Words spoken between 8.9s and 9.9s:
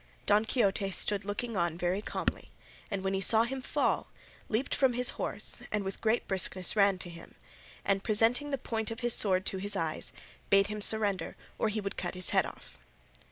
his sword to his